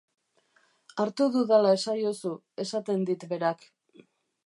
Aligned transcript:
Hartu 1.03 1.27
dudala 1.35 1.75
esaiozu, 1.81 2.35
esaten 2.67 3.09
dit 3.11 3.31
berak. 3.35 3.73